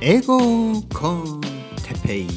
[0.00, 0.38] 英語
[0.94, 1.40] コン
[1.82, 2.28] テペイ。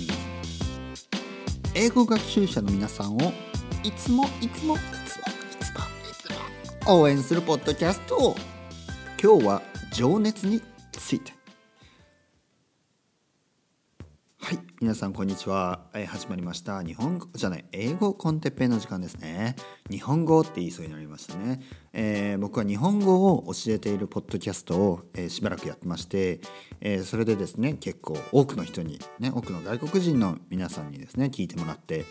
[1.74, 3.34] 英語学習者の皆さんを
[3.84, 4.80] いつもいつもいつもい
[5.60, 6.14] つもい
[6.86, 8.36] つも応援するポッドキャストを
[9.22, 9.62] 今日は
[9.92, 10.62] 情熱に
[10.92, 11.45] ついて。
[14.86, 16.84] 皆さんこんにちは、えー始まりました。
[16.84, 19.56] 日本語じゃない英語コンテッペイの時間ですね。
[19.90, 21.60] 日本語って言いそうになりましたね、
[21.92, 26.40] えー僕は日本語を教えているポッドキャストを、えーしばらくやってまして、
[26.82, 32.06] えーそれでですね結構多くの人にね多くの外国人の皆さんにですね聞いてもらって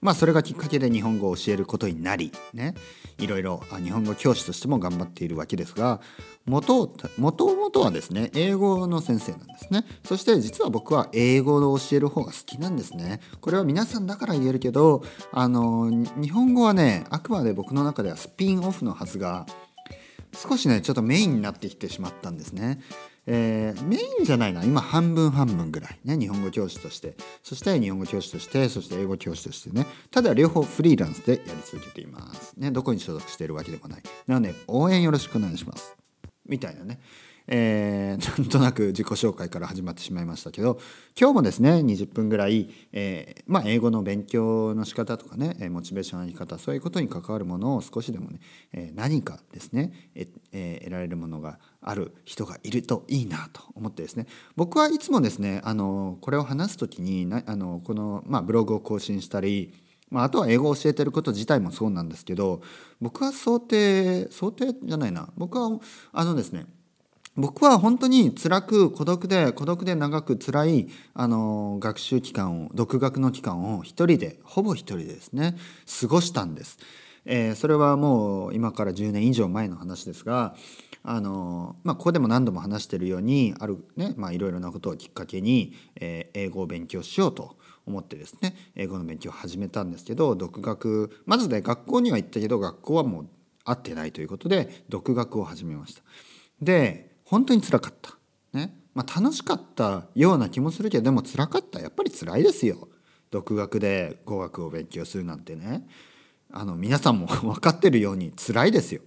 [0.00, 2.74] まあそれがきっかけで日本語を教えることになりね
[3.18, 6.00] いろいろ日本語教師としても頑張っているわけですが
[6.46, 15.02] 元元々はですね英語の先生なんですねそして実は僕は英語を教える方が好きなんですねこれは皆さんだから言えるけど
[15.32, 19.46] あの日本語はねあくまで僕の中ではスピンオフのはずが
[20.34, 22.80] 少しねちょっとメインになってきてしまったんですね。
[23.30, 32.54] えーメインじゃないな今半分半分ぐらいね日本語教師としてそして日本語教師としてそして英語教師としてねただ両方フリーランスでやり続けています。
[32.56, 34.02] ねどこに所属しているわけでもない。
[34.26, 35.94] なので応援よろしくお願いします。
[36.46, 36.98] みたいなね。
[37.48, 40.78] えーなんとなく自己紹介から始まってしまいましたけど
[41.18, 48.40] 今日もですね20分ぐらい、えーまあ、英語の勉強の仕方とかねモチベーションの上げ方そういうことに関わるものを少しでもね、
[48.72, 54.26] え何かですねええ得られるものがある人がいるといいなと思ってですね。
[54.56, 59.72] 僕はいつもですねあのこれを話す時になあのこの、まあ、ブログを更新したり
[60.10, 62.62] まあ、あとは英語を教えてること自体もそうなんですけど
[62.98, 65.28] 僕は想定想定じゃないな。
[65.36, 65.78] 僕は
[66.12, 66.64] あのですね
[67.38, 75.56] 僕は本当に辛く孤独で孤独で長く辛いあの学習期間を独学の期間を一人でほぼ一人でですね
[76.00, 76.78] 過ごしたんです。
[77.24, 80.56] えーそれはもう今から10年以上前の話ですが
[81.04, 93.28] あの、まあ、ここでも何度も話してるようにあるねまあいろいろなことをきっかけに、えー英語を勉強しようと思ってですね英語の勉強を始めたんですけど独学まずね学校には行ったけど学校はもう
[93.64, 96.02] 合ってないということで独学を始めました。
[96.60, 98.16] で本当につらかった。
[98.54, 102.88] ねまあ、楽しかったような気もするけどでも辛かったやっぱり辛いですよ。
[103.30, 105.86] 独学で語学を勉強するなんてね
[106.50, 109.02] あの皆さんも 分かってるように辛いですよ。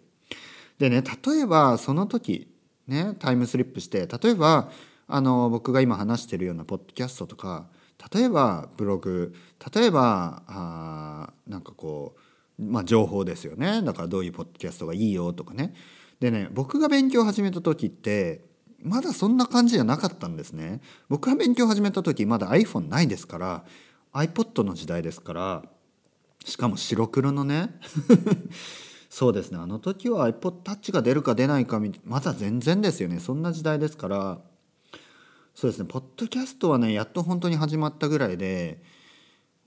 [0.78, 2.48] でね例えばその時
[2.88, 4.72] ねタイムスリップして例えば
[5.08, 7.68] あの僕が今話してるようなポッドキャストとか
[8.14, 9.34] 例えばブログ
[9.74, 12.16] 例えばあなんかこ
[12.60, 15.74] う、まあ、情報ですよねだからどういうポッドキャストがいいよとかね
[16.22, 18.42] でね僕が勉強を始めた時って
[18.84, 20.82] まだそんな感じじゃなかったんですね。
[21.10, 23.64] 僕が勉強を始めた時まだ iPhone ないですから
[24.14, 25.64] iPod の時代ですから
[26.46, 27.80] しかも白黒のね。
[29.10, 29.58] そうですね。
[29.58, 33.20] あの時は iPodTouch が出るか出ないかまだ全然ですよね。
[33.20, 34.40] そんな時代ですから。
[35.54, 35.86] そうですね。
[35.90, 38.82] ポッドキャストはねやっと本当に始まったぐらいで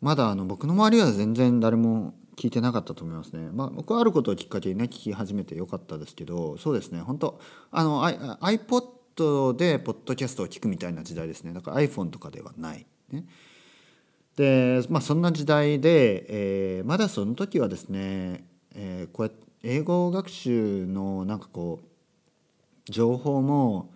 [0.04, 3.48] まだあの僕の周りは全然誰も聞いてなかったと思いますね。
[3.50, 12.84] まあ僕はあることをきっかけにね聞き始めてよかったですけどそうですね本当あの iPod でポッドキャストを聞くみたいな時代ですねだから iPhone とかではない。
[13.12, 13.24] ね、
[14.36, 18.44] でまあそんな時代で、えーまだその時はですね、
[18.74, 23.94] えーこうやって英語学習のなんかこう情報も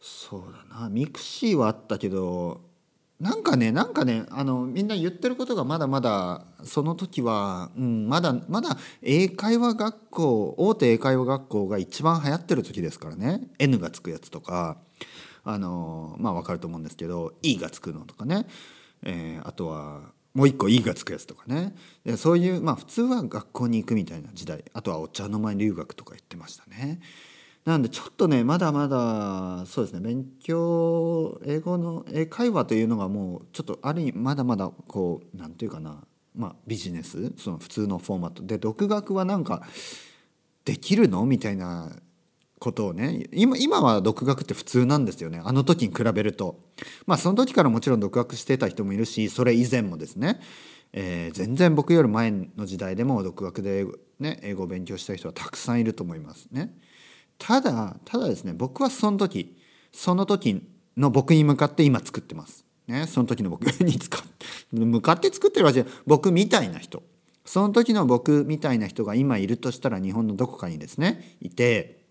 [0.00, 2.62] そうだな mixi はあったけど
[3.20, 13.40] なんかねなんかねあのみんな言ってることがまだまだその時は、うん、まだまだ英会話学校大手英会話学校が一番流行ってる時ですからね。
[13.58, 14.76] N がつくやつとか
[15.44, 18.46] あのまあ分かると思うんですけど E がつくのとかね、
[19.02, 21.74] えーあとはもう一個 E がつくやつとかね。
[22.04, 24.62] でそういうまあ普通は学校に行くみたいな時代。
[24.74, 27.00] あとはお茶の間留学とか言ってましたね。
[27.66, 36.04] なんでちょっとねまだまだそうですね勉強英語の英会話というのがもうちょっとある意味まだまだこうなんていうかな
[36.34, 38.42] まあビジネスその普通のフォーマット。
[38.44, 39.62] で独学はなんか
[40.64, 41.26] できるの？
[41.26, 41.90] みたいな
[42.60, 45.42] ことをね今今は独学って普通なんですよね。
[45.44, 46.60] あの時に比べると。
[47.04, 50.40] まあその時からもちろん独学してた人もいるしそれ以前もですね、
[50.92, 56.78] えー全然僕より前の時代でも独学で英語,、ね、英語を勉強した人はたくさんいると思いますね。
[57.38, 59.56] ただただですね僕はその時
[59.92, 60.62] その時
[60.96, 62.64] の僕に向かって今作ってます。
[62.86, 64.24] ね、その時の僕に使
[64.70, 67.02] 向かって作ってるわけじゃ僕みたいな人。
[67.44, 72.02] その時の僕みたいな人が今いるとしたら日本のどこかにですねいて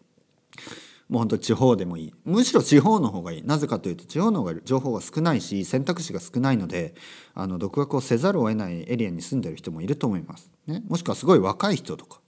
[1.10, 2.13] もう本当地方でもいい。
[2.24, 3.44] むしろ地方の方がいい。
[3.44, 6.95] なぜかというと地方の方が情報が少ないし選択肢が少ないので
[7.33, 12.19] あの独学をせざるを得ないエリアに住んでる人もいると思います、ね、もしくはすごい若い人とか。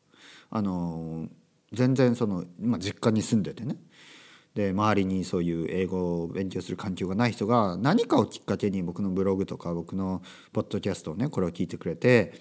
[0.50, 1.28] あの
[1.74, 3.76] 全然その今実家に住んでてね。
[4.56, 12.34] で周りにそういう英語を勉強する環境がない人が何かをきっかけに僕のブログとか僕のポッドキャストをねこれを聞いてくれて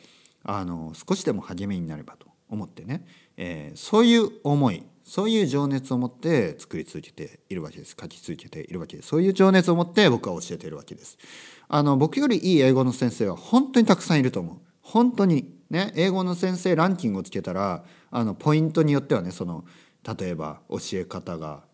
[0.43, 3.05] あの少しでも励みになればと思ってね、
[3.37, 7.97] えー、そういう思いそういう情熱を持って作り続けているわけです。
[7.99, 9.09] 書き続けているわけです。
[9.09, 11.17] そういう情熱を持って僕は教えているわけです。
[11.69, 14.57] あの僕よりいい英語の先生は本当にたくさんいると思う。
[14.81, 19.65] 本当にね英語の先生ランキングをつけたらあのポイントによってはねその
[20.19, 21.65] 例えば教え方が。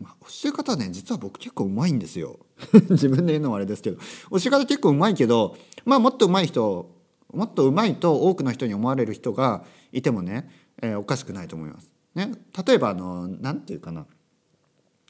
[0.00, 2.40] まあ、教え方ね実は僕結構うまいんですよ。
[2.90, 3.98] 自分で言うのもあれですけど。
[4.30, 6.90] 教え方結構うまいけどまあもっとうまい人
[7.32, 10.50] もっとうまいと多くの人に思われる人がいてもね、
[10.82, 11.90] えー、おかしくないと思います。
[12.14, 12.32] ね、
[12.66, 14.06] 例えばあの何て言うかな。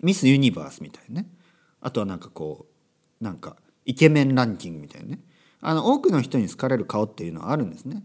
[0.02, 1.28] ミス・ユニバースみたいなね。
[1.80, 2.66] あとはなんかこ
[3.20, 5.20] うなんかイケメンランキングみたいなね。
[5.60, 8.04] あの多くの人に好かれる顔っていうのはあるんですね。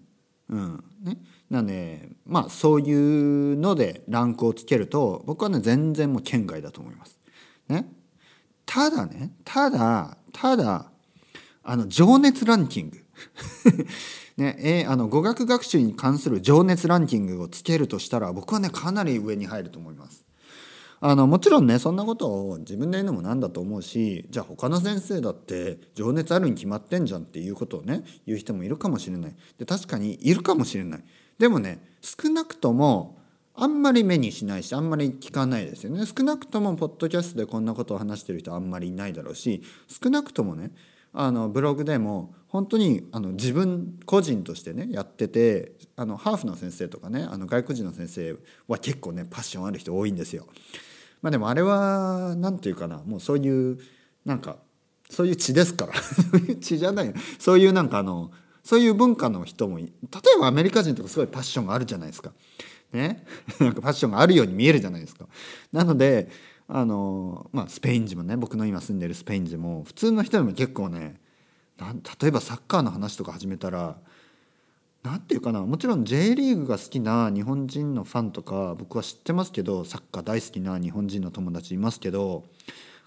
[0.50, 1.18] うんね、
[1.50, 7.20] なんでまあそういうのでランクをつけると僕はね全然もう圏外だと思います。
[7.68, 7.90] ね、
[8.66, 10.92] ただねただただ
[11.64, 13.04] あの情熱ランキング
[14.38, 20.27] ねえあの語学学習に関する情熱ランキングをつけるとしたら僕はねかなり上に入ると思います。
[21.00, 29.36] あのもちろんねそんなことを自分で言うのもなんだと思うしじゃあ他の先生だって情熱あるに決まってんじゃんっていうことをね言う人もいるかもしれない。
[29.58, 31.04] で確かにいるかもしれない。
[31.38, 33.18] でもね少なくとも
[33.54, 36.04] あんまり目にしないしあんまり聞かないですよね。
[36.06, 40.72] 少なくともポッドキャストでこんなことを話してる人あんまりいないだろうし少なくともね
[41.20, 48.36] あのブログでも本当にあの自分個人としてねやっててあのハーフの先生とかねあの外国人の先生
[48.68, 50.46] は結構ねパッションある人多いんですよ。
[51.24, 53.80] まあ、でもあれは何て言うかなもうそういう
[54.26, 54.58] なんか
[55.10, 58.32] そういう血ですからそういう血じゃないそういうなんかあの
[58.64, 59.90] そういう文化の人も例え
[60.40, 62.32] ばアメリカ人とかすごいパッションがあるじゃないですか。
[62.94, 63.26] ね、
[63.60, 65.28] なんかパッションがあるように見えるじゃないですか。
[65.72, 66.30] なので
[66.68, 71.20] あの、まあ、スペイン人もね僕の今住んでるスペイン人も普通の人でも結構ね
[72.22, 73.98] 例えばサッカーの話とか始めたら
[75.04, 82.44] 何て言うかなもちろん J リーグが好きな日本人のファンとか僕は知ってますけどサッカー大好きな日本人の友達いますけど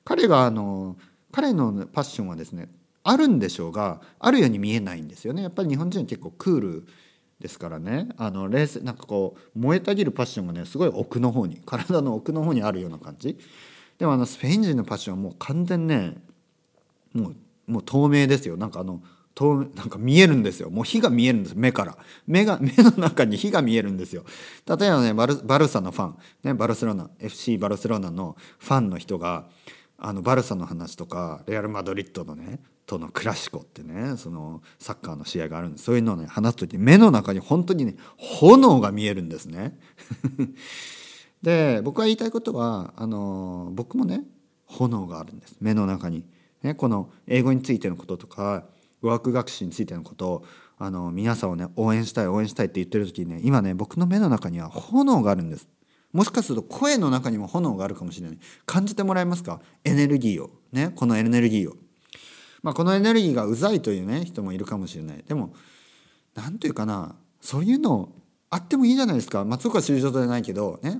[0.04, 0.96] 彼があの
[1.32, 2.68] 彼のパッションはですね
[3.02, 5.42] あるんでしょうがあるように見えないんですよね。
[5.42, 6.86] やっぱり日本人は結構クール
[7.40, 13.38] ですからねあの冷静なんかこう燃えたぎるパッションがねすごい奥の方に体の奥の方にあるような感じ。
[13.98, 16.14] でもあのスペイン人のパッションはもう完全ね
[17.12, 18.56] もうもう透明ですよ。
[18.56, 19.02] なんかあの
[19.34, 20.70] 透なんか見えるんですよ。
[20.70, 21.96] もう火が見えるんです目から。
[22.26, 24.24] 目が目の中に火が見えるんですよ。
[24.66, 29.46] 例えばねバルバルサのファン、ね、バルセロナ FC バルセロナのファンの人が
[29.96, 32.60] あのバルサの話とかレアル・マドリッドのね
[32.90, 39.78] とのクラシコってねそのサッカーの試合があるんですそういうのをね話す時目の中に本当にね炎が見えるんですね。
[41.40, 44.24] で僕が言いたいことはあの僕もね
[44.66, 46.24] 炎があるんです目の中に。
[46.62, 48.66] ね、この英語についてのこととか
[49.00, 50.44] 語学学習についてのことを
[50.76, 55.68] あの皆さんをね応援したい応援したいって言ってる時にね今ね僕の目の中には炎があるんです。
[56.12, 59.60] もしかすると声の中にも炎があるかもしれない感じてもらえますか？
[59.84, 61.76] エネルギーをねこのエネルギーを、
[62.62, 65.24] まあ、このエネルギーがうざいというね人もいるかもしれない。
[65.26, 65.54] でも
[66.34, 68.10] 何て言うかなそういうの
[68.50, 69.44] あってもいいじゃないですか。
[69.44, 70.98] 松岡修造じゃないけどね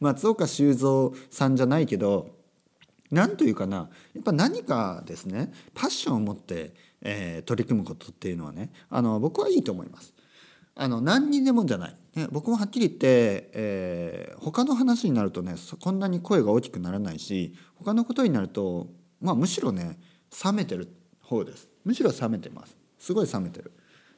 [0.00, 2.30] 松岡修造さんじゃないけど
[3.10, 10.14] 何というかなやっぱ何かですねパッションを持って、えー、取り組むことっていうのはねあの僕はいいと思います。
[10.78, 18.88] あの何にでもじゃない、ね、僕もはっきり言って、えー、他の話になるとねこんなに声が大きくならないし他のことになると、
[19.22, 19.98] まあ、むしろね
[20.44, 20.88] 冷めてる
[21.20, 21.68] 方です。
[21.84, 22.76] むしろ冷めてます。
[22.98, 23.72] すごい冷めてる。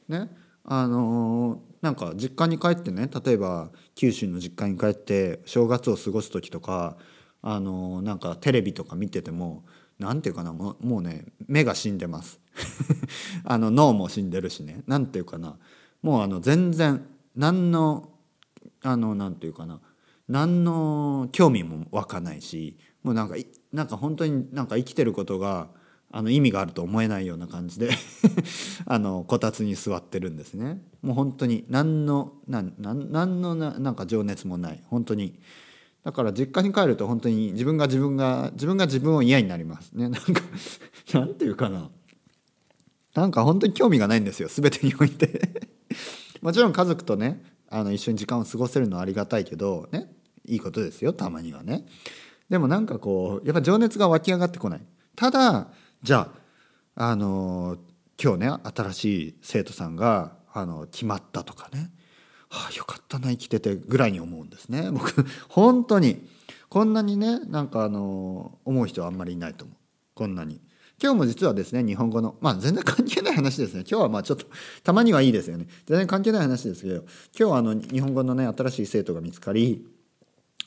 [0.07, 0.29] ね。
[0.63, 6.97] あのー、なんか実家に帰ってね例えば九州の実家に帰って正月を過ごす時とか
[7.41, 9.63] あのー、なんかテレビとか見てても
[9.97, 12.39] 何て言うかなもうね目が死んでます。
[13.43, 14.83] あの脳も死んでるしね。
[14.87, 15.57] 何て言うかな。
[16.01, 18.11] もうあの全然何の
[18.81, 19.79] あの何て言うかな。
[20.27, 23.35] 何の興味も湧かないしもうなんか
[23.73, 25.69] なんか本当になんか生きてることが
[26.11, 27.91] あの意味があると思えないような感じで
[28.85, 30.81] あのこたつに座ってるんですね。
[31.01, 34.83] もう本当に何の何何のなんか情熱もない。
[34.87, 35.39] 本当に。
[36.03, 39.91] だから実家に帰ると本当に自分が自分が自分が自分を嫌になります。
[39.91, 40.41] ねなんか
[41.13, 41.89] なんていうかな。
[43.13, 44.49] なんか本当に興味がないんですよ。
[44.49, 45.67] 全てにおいて。
[46.41, 50.11] もちろん家族とねあの一緒に時間を過ごせるのはありがたいけどね
[50.45, 51.13] いいことですよ。
[51.13, 51.85] たまにはね。
[52.49, 54.81] でもなんかこうやっぱ情熱が湧き上がってこない。
[55.15, 55.67] ただ
[56.01, 56.29] じゃ
[56.95, 57.77] ああの
[58.21, 61.91] 今日ね新しい生徒さんがあの決まったとかね。
[62.49, 64.89] はあよかったな生きててぐらいに思うんですね。
[64.93, 66.27] 僕本当に。
[66.69, 69.77] こんなにねなんかあの思う人はあんまりいないと思う。
[70.13, 70.61] こんなに。
[71.01, 73.81] 今日も実はですね日本語のまあ全然関係ない話ですね。
[73.81, 74.45] 今日はまあちょっと
[74.83, 75.67] たまにはいいですよね。
[75.85, 79.85] 全然関係ない話ですけど今日はあの日本語のね新しい生徒が見つかり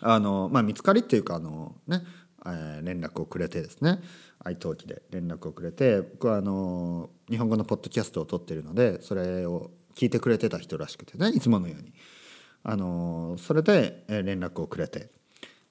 [0.01, 2.03] あのまあ見つかりっていうかあのね、
[2.47, 4.01] え、連絡をくれてですね
[4.45, 11.93] 愛登記で連絡をくれて僕はあの日本語のポッドキャストを撮ってるのでそれを聞いてくれてた人らしくてねいつものように。
[12.65, 15.11] あのそれで連絡をくれて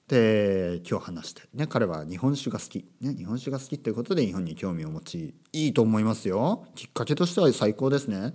[0.08, 6.66] で今日話して、ね、彼は日本酒が好き、ね、日本酒が好きということで日本に興味を持ちいいと思いますよ。
[6.74, 8.34] きっかけとしては最高ですね。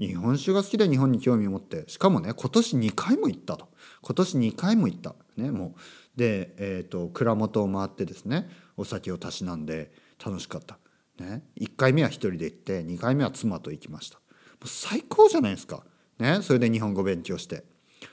[0.00, 1.84] 日本酒が好きで日本に興味を持って。
[1.86, 3.68] しかもね今年2回も行ったと。
[4.00, 5.14] 今年2回も行った。
[5.36, 5.80] ねもう
[6.16, 9.92] で、えーと、蔵元を回ってですねお酒をたしなんで
[10.24, 10.78] 楽しかった、
[11.18, 14.16] ね、1回目は1人で行って2回目は妻と行きました。
[14.18, 14.22] も
[14.66, 15.84] う最高じゃないですか、
[16.18, 17.64] ね、それで日本語勉強して。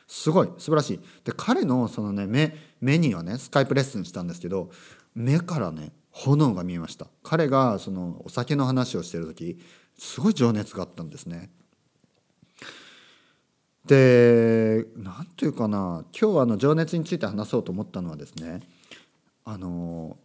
[0.08, 0.48] すごい。
[0.58, 1.00] 素晴らしい。
[1.24, 4.70] で彼のそのね目目にはねスカイプレッスンしたんですけど
[5.15, 7.08] 目からね炎が見えました。
[7.24, 9.60] 彼がそのお酒の話をしてる時
[9.98, 11.51] すごい情熱があったんですね。
[13.89, 18.62] で何て言うかな今日あの情熱について話そうと思ったのはですね
[19.46, 20.15] あの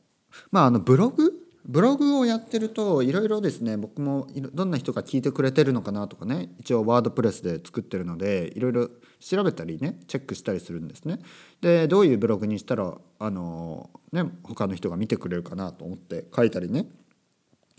[0.51, 1.33] まああのブログ？
[1.65, 11.21] ブログをやってるといろいろですね僕もどんな人が聞いてくれてるのかなとかね一応ワードプレスで作ってるのでいろいろ調べたりねチェックしたりするんですね。
[11.63, 16.87] でどういうブログにしたらあの、ね、他の人が見てくれるかなと思って書いたりね、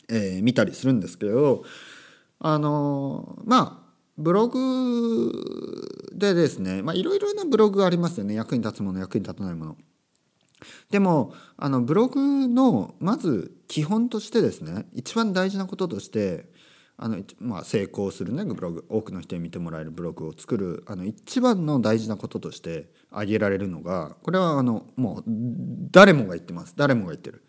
[0.10, 1.64] えー、見たりするんですけど
[2.40, 3.85] あのまあ
[4.18, 5.32] ブログ
[6.14, 9.78] でですねまあいろいろなブログがありますよね役に立つもの役に立たないもの。
[10.90, 16.50] でもあのブログのまず基本としてですね一番大事なこととして
[16.98, 25.24] あの、まあ、成功するねブログ多くの人に見てもらえるブログを作るあの一番の大事なこととして挙げられるのがこれはあのもう
[25.92, 27.44] 誰もが言ってます誰もが言ってる。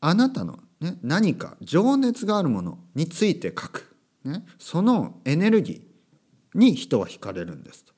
[0.00, 3.93] あなたの、ね、何か情熱があるものについて書く、
[4.24, 7.92] ね、そのエネルギーに人は惹かれるんですと。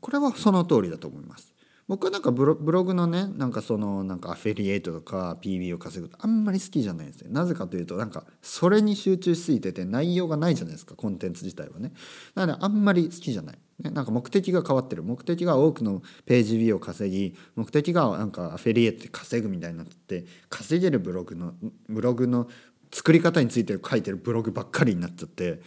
[0.00, 1.50] これはその通りだと思います。
[1.90, 11.90] 僕はなんかブログのねなんかそのなんかアフィリエイトとか PB を稼ぐとあんまり好きじゃないんですよなぜかというとなんかそれに集中しすぎてて内容がないじゃないですかコンテンツ自体はね
[12.36, 21.54] なのであんまり好きじゃない、ね、なんか目的が変わってる目的が多くのページビューを稼ぎ目的がなんかアフィリエイトで稼ぐみたいになって稼げるブログの
[21.88, 22.46] ブログの
[22.92, 25.60] 作り方について書いてるブログばっかりになっちゃって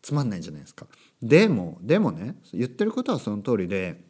[0.00, 0.86] つまんないじゃないですか。
[1.22, 4.00] でもでもね言ってることはその通りで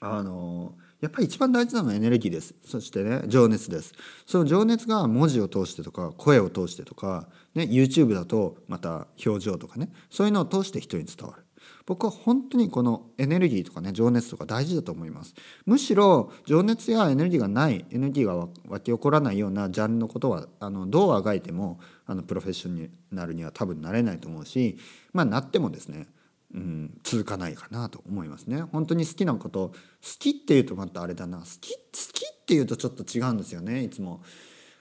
[0.00, 2.54] あのやっぱり一番大事なのはエネルギーです。
[2.64, 3.92] そしてね情熱です。
[4.26, 11.43] その情熱が文字を通してとか声を通してとか、ね、YouTube だとまた表情とかねそういうのを通して人に伝わる。
[11.86, 15.34] 僕は本当にこのエネルギーとかね情熱とか大事だと思います
[15.66, 24.78] むしろ情熱やエネルギーがないエネルギーが湧き起こらないようなジャンルのことはあのどうあがいてもあのプロフェッショナルには多分なれないと思うし
[25.12, 26.06] まあなってもですね
[26.54, 28.62] うん、続かないかなと思いますね。
[28.62, 29.74] 本当に好きなこと好
[30.20, 31.80] きっていうとまたあれだな好き好
[32.12, 34.22] きっていうとちょっと違うんですよねいつも。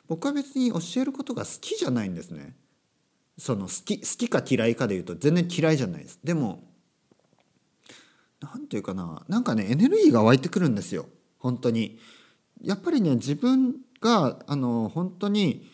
[0.08, 2.56] 僕は別に教えることが好きじゃないんですね。
[3.40, 6.20] その好き好きか嫌いかでいうと全然嫌いじゃないです。
[6.24, 6.64] でも
[8.44, 11.08] 何て言うかななんかねエネルギーが湧いてくるんですよ。
[11.40, 12.00] 本当に。
[12.62, 15.70] やっぱりね自分があの本当に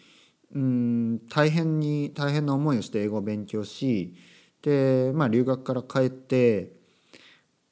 [0.54, 4.16] うん大変に大変な思いをして英語を勉強し
[4.62, 6.72] でまあ留学から帰って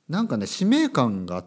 [0.09, 1.45] なんかね使命感があっ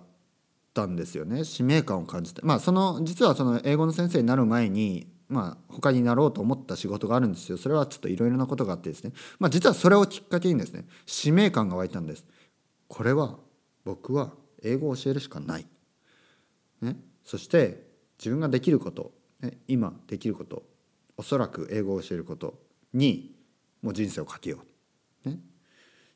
[0.74, 1.44] たんですよね。
[1.44, 2.42] 使命感を感じて。
[2.42, 7.56] まあその実はその英語の先生になる前にまあ他になろうと思った仕事があるんですよ。
[7.56, 9.12] それはちょっといろいろなことがあってですね。
[9.38, 12.26] まあ実はそれをきっかけにですね使命感が湧いたんです。
[12.90, 13.38] これは
[13.84, 14.32] 僕は
[14.64, 15.66] 英語を教えるしかない、
[16.82, 17.86] ね、そして
[18.18, 20.64] 自分ができること、ね、今できること
[21.16, 22.58] おそらく英語を教えること
[22.92, 23.32] に
[23.80, 24.58] もう人生をかけよ
[25.24, 25.28] う。
[25.28, 25.38] ね、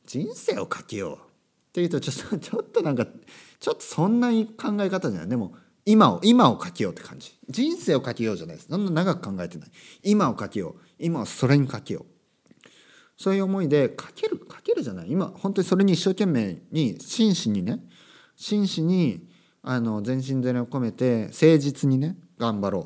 [0.05, 1.19] 人生をかけようっ
[1.73, 3.07] ていうとちょっと ちょっとなんか
[3.61, 5.29] ちょっとそんな考え方じゃない。
[5.29, 5.55] でも
[5.87, 7.39] 今を今をかけようって感じ。
[7.49, 8.69] 人生をかけようじゃないです。
[8.69, 9.71] そんな長く考えてない。
[10.03, 10.81] 今をかけよう。
[10.99, 12.14] 今はそれにかけよう。
[13.17, 15.11] そういう思いでかけるかけるじゃない。
[15.11, 17.81] 今本当にそれに一生懸命に真摯にね
[18.37, 19.29] 真摯に
[19.63, 22.83] あの全身全霊を込めて誠実にね頑張ろう。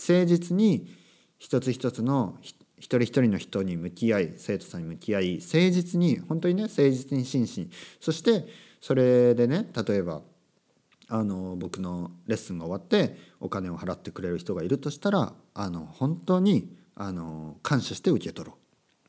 [0.00, 0.94] 誠実に
[1.38, 2.36] 一つ一つの
[2.78, 7.70] 一人一人の人に向き合い生徒さんに向き合い誠実に本当にね誠実に真摯に。
[8.00, 8.46] そして
[8.80, 10.22] それでね例えば
[11.08, 18.57] あの僕のレッスンが終わってお金を払ってくれる人がいるとしたらあの本当にあの感謝して受け取ろう。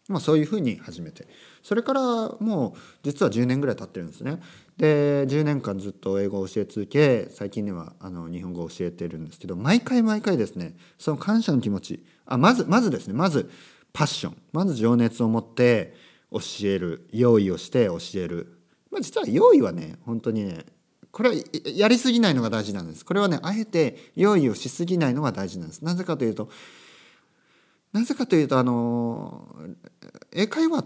[0.10, 1.28] まあ、そういうふうに始めて。
[1.64, 2.02] それから
[2.40, 4.42] もう実は10年ぐらい経ってるんですね。
[4.78, 13.52] で10年間ずっと英語を教え続け最近ではあの日本語を教えてるんですけど毎回毎回ですねその感謝の気持ちあまずまずですねまず
[13.92, 15.94] パッションまず情熱を持って
[16.32, 20.66] 教える用意をして教える、まあ、実は用意はね本当にね
[21.12, 21.36] これは
[21.76, 23.04] やりすぎないのが大事なんです。
[23.04, 25.84] これはねあえて用意をしすぎないのが大事なんです。
[25.84, 26.50] なぜかというと
[27.94, 29.48] なぜかというとあの
[30.32, 30.86] 英会話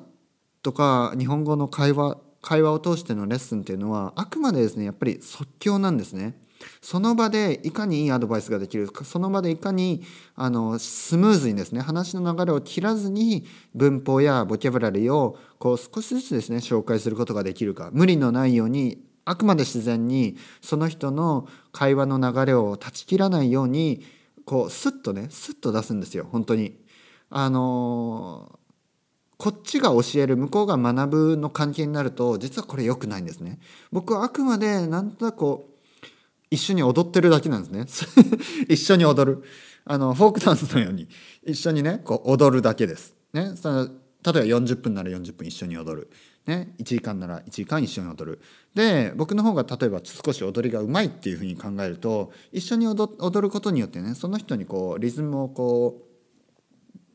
[0.62, 6.38] とか日本語の会話会話を通してのレッスンっていうのはあくまでですねやっぱり即興なんですね。
[6.82, 10.02] その場でいかにいいアドバイスができるかその場でいかに
[10.34, 13.46] あのスムーズにですね話の流れを切らずに
[13.76, 24.06] 文法やボキャブラリーをこう少しずつですね紹介することができるか無理のないようにあくまで自然にその人の会話の流れを断ち切らないように
[24.46, 26.83] こうスッとねスッと出すんですよ本当に。
[27.36, 28.60] あの
[29.38, 33.58] こっちが教える向こうが学ぶの関係になると実はこれ良くないんですね。
[33.92, 36.06] 僕はあくまでなんとなくこう
[36.52, 38.28] 一緒に踊ってるだけなんですね。
[38.70, 39.44] 一緒に踊る。
[39.84, 41.10] あのフォークダンスのように
[41.44, 43.16] 一緒にねこう踊るだけです。
[43.34, 43.92] ね、その例え
[44.24, 46.10] ば40分なら40分一緒に踊る。
[46.46, 48.42] ね、1時間なら1時間一緒に踊る。
[48.76, 53.10] で僕の方が例えば少し踊りがうまいっていうふうに考えると一緒に踊
[53.42, 56.13] ることによってねその人にこうリズムをこう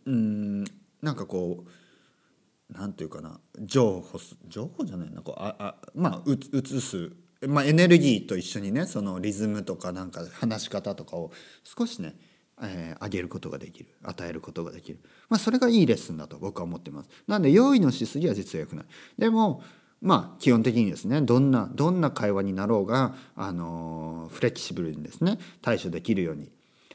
[0.09, 0.65] うん
[1.03, 7.13] なんかこうなんていうかな情報情報じゃないなこうああまあ移す、
[7.47, 11.31] まあ、エネルギーと一緒にねそのリズムとかなんか話し方とかを
[11.63, 12.15] 少しね、
[12.63, 14.99] えー、上げることができる与えることができる、
[15.29, 17.11] まあ、それがいいレッスンだと僕は思ってます。
[17.27, 18.87] なんで用意のしすぎは実は良くない。
[19.19, 19.63] でも
[20.01, 26.51] まあ基本的にですねどんなどんな会話になろうが、あのフレキシブルにですね対処できるように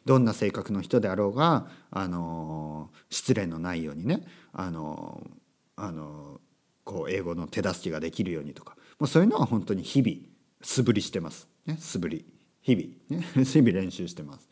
[0.05, 5.25] どんな性格の人であろうが、あの失礼のないようにね、あの
[5.75, 6.41] あの
[6.83, 10.17] こう英語の手助けができるようにとかもうそういうのは本当に日々
[10.61, 12.25] 素振りしてます、ね、素振り。
[12.61, 14.49] 日々、ね、 日々練習してます。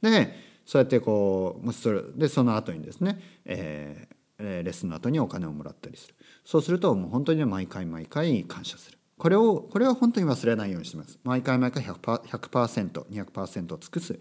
[0.00, 6.14] でそうやってこうそれでその後にですね、えー、レッスンの後にお金をもらったりする。
[6.44, 8.98] そうするともう本当に毎回毎回感謝する。
[9.18, 11.18] これをこれは本当に忘れないようにしてます。
[11.22, 14.18] 毎回毎回 100%200% を尽くす。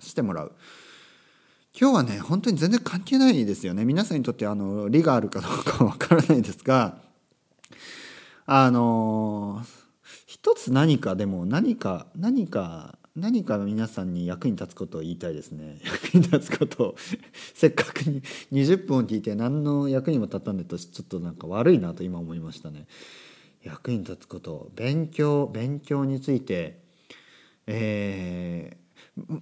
[0.00, 0.52] してもらう。
[1.78, 3.84] 今日はね本当に全然関係ないですよね。
[3.84, 6.98] 皆さんにとってあの利があるかどうかわからないですが
[8.46, 9.62] あの
[10.26, 15.80] 一つ何かでも何か何か何か皆さんに役に立つことを言いたいですね。
[15.84, 16.94] 役に立つことを。
[17.54, 22.86] せっかくに20分を聞いて何の役にも立たんでとちょっとなんか悪いなと今思いましたね。
[23.62, 24.70] 役に立つこと。
[24.74, 26.80] 勉強勉強について
[27.66, 28.89] えー、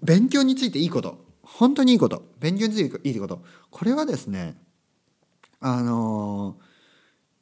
[0.02, 1.26] 勉強についていいこと。
[1.42, 2.22] 本当にいいこと。
[2.38, 3.42] 勉強についていいこと。
[3.70, 4.56] これはですね
[5.60, 6.56] あの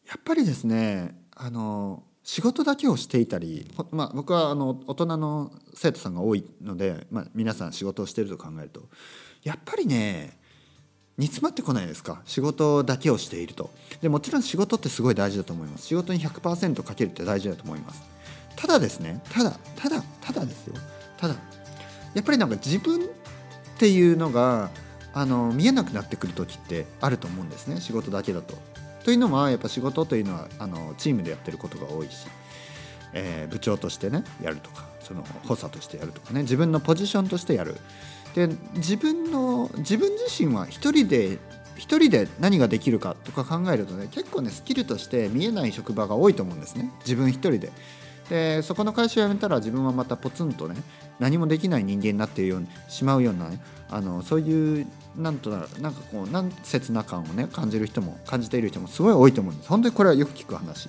[0.09, 8.88] やっぱりですねあの仕事だけをしていたり、まあ、僕はあの大人の生徒さんが多いので、まあ、皆さん仕事をしていると考えると
[9.44, 10.38] やっぱりね
[11.18, 12.20] 煮詰まってこないですか。
[12.27, 13.70] 仕事だけをしていると。
[14.03, 15.87] でもちろん仕事ってすごい大事だと思います。
[15.87, 18.03] 仕事に100%かけるって大事だと思います。
[18.55, 20.75] ただですねただただただですよ。
[21.16, 21.37] ただ
[22.16, 23.09] やっぱりなんか自分っ
[23.79, 24.70] ていうのが
[25.12, 28.55] あの見えなくなってくる時ってあると思うんですね仕事だけだと。
[29.05, 32.26] というのはやっぱ仕事というのはあのチームでやってることが多いし、
[33.12, 37.76] えー、部長としてねやるとかその補佐としてやるとかね自分のポジションとしてやる。
[38.35, 41.38] で自分の自分自身は一人で
[41.76, 47.72] 一人で何ができるかとか考えるとね結構ねスキルとして見えない職場が多いと思うんですね自分一人で。
[48.28, 50.76] でそこの会社を辞めたら自分はまたポツンとね
[51.18, 54.86] 何もできない人間になっているようにしまうようなねあのそういう
[55.16, 60.88] なんとななんかこう何切な感をね感じる人も感じている人もすごい多いと思うんです本当にこれはよく聞く話。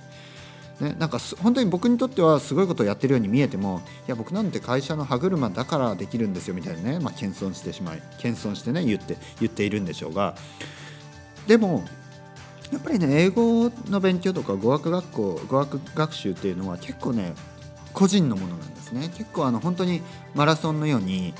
[0.80, 10.36] ね、なんか本当に僕にとってはすごいことをやってるように見えてもいや僕なんて会社の歯車だからできるんですよみたいなね、まあ、謙遜してしまい謙遜してね言って言っているんでしょうが
[11.48, 11.84] でも
[12.72, 17.34] やっぱりね英語の勉強とか語学学校語学学習っていうのは結構ね
[17.94, 20.02] 個人のものなんですね結構あの本当に
[20.36, 21.34] マラソンのように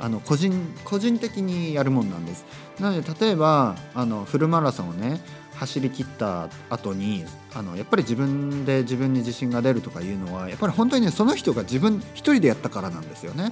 [0.00, 0.52] あの個人
[0.84, 2.44] 個人的にやるもんなんです
[2.80, 5.20] なので例えばあのフルマラソンをね
[5.54, 13.50] 走り切った後にあのやっぱり自分で自分に自信が出るとかいうのはやっぱり本当にねその人が自分一人でやったからなんですよね。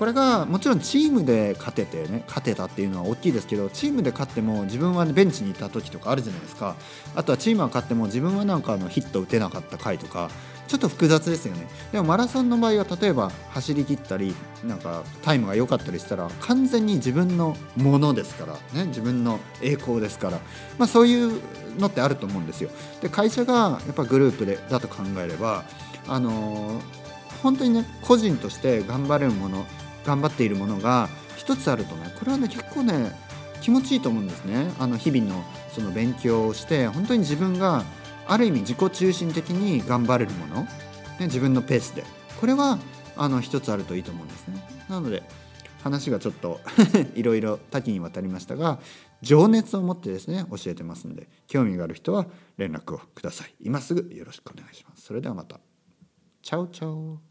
[0.00, 6.74] これがもちろんチームで勝ててね勝てたっていうのは大きいですけどチームで勝っても自分は、ね、ベンチにいた時とかあるじゃないですか。
[7.14, 10.30] あとはチームは勝っても自分はなんかあのヒット打てなかった回とか
[10.68, 11.68] ちょっと複雑ですよね。
[11.92, 14.34] でもマラソンの場合は例えば走り切ったり
[14.64, 20.38] なんかタイムが良かったりしたら完全に自分のものですからね自分の栄光ですから、
[20.78, 21.42] まあ、そういう
[21.78, 22.70] のってあると思うんですよ。
[23.02, 25.64] で会社がやっぱグループでだと考えれば
[26.08, 26.82] あのー、
[27.42, 29.66] 本当にね個人として頑張れるもの
[30.04, 33.12] 頑張っているものが一つあるとねこれはね結構ね
[33.60, 34.72] 気持ちいいと思うんですね。
[34.78, 37.84] あの日々のその勉強をして本当に自分が
[38.26, 40.68] ある意味自己中心的に頑張れるもの、ね、
[41.22, 42.04] 自分のペースで。
[42.40, 42.78] これは
[43.16, 44.64] あの一つあるといいと思うんですね。
[44.88, 45.22] なので
[45.82, 46.60] 話がちょっと
[47.14, 48.80] いろいろ多岐にわたりましたが
[49.22, 53.54] 情熱を持ってですね教えてますので興味がある人は連絡をください。
[53.60, 55.02] 今すぐよろしくお願いします。
[55.02, 55.60] それではまた。
[56.42, 57.29] チャオチャオ。